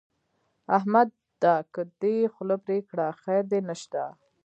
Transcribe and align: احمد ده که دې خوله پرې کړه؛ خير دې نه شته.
احمد 0.77 1.09
ده 1.41 1.55
که 1.73 1.81
دې 2.01 2.17
خوله 2.33 2.55
پرې 2.65 2.77
کړه؛ 2.89 3.07
خير 3.21 3.43
دې 3.51 3.59
نه 3.67 3.75
شته. 3.81 4.03